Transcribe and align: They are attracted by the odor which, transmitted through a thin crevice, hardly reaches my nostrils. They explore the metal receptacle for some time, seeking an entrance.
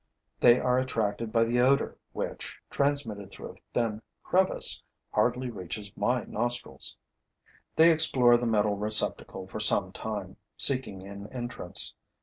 They 0.39 0.59
are 0.59 0.79
attracted 0.79 1.31
by 1.31 1.43
the 1.43 1.61
odor 1.61 1.95
which, 2.11 2.57
transmitted 2.71 3.29
through 3.29 3.51
a 3.51 3.55
thin 3.71 4.01
crevice, 4.23 4.81
hardly 5.11 5.51
reaches 5.51 5.95
my 5.95 6.23
nostrils. 6.23 6.97
They 7.75 7.91
explore 7.91 8.35
the 8.37 8.47
metal 8.47 8.75
receptacle 8.75 9.45
for 9.45 9.59
some 9.59 9.91
time, 9.91 10.37
seeking 10.57 11.03
an 11.07 11.27
entrance. 11.31 11.93